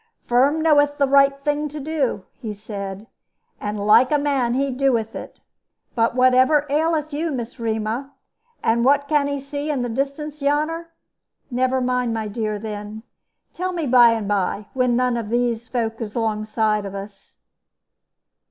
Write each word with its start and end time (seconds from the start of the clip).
"Firm 0.25 0.63
knoweth 0.63 0.97
the 0.97 1.07
right 1.07 1.43
thing 1.45 1.69
to 1.69 1.79
do," 1.79 2.25
he 2.39 2.53
said; 2.53 3.05
"and 3.59 3.79
like 3.85 4.09
a 4.11 4.17
man 4.17 4.55
he 4.55 4.71
doeth 4.71 5.15
it. 5.15 5.39
But 5.93 6.15
whatever 6.15 6.65
aileth 6.71 7.13
you, 7.13 7.29
Miss 7.31 7.59
Rema, 7.59 8.11
and 8.63 8.83
what 8.83 9.07
can 9.07 9.29
'e 9.29 9.39
see 9.39 9.69
in 9.69 9.83
the 9.83 9.89
distance 9.89 10.41
yonner? 10.41 10.87
Never 11.51 11.81
mind, 11.81 12.15
my 12.15 12.27
dear, 12.27 12.57
then. 12.57 13.03
Tell 13.53 13.73
me 13.73 13.85
by 13.85 14.13
and 14.13 14.27
by, 14.27 14.65
when 14.73 14.95
none 14.95 15.17
of 15.17 15.29
these 15.29 15.67
folk 15.67 16.01
is 16.01 16.15
'longside 16.15 16.87
of 16.87 16.95
us." 16.95 17.35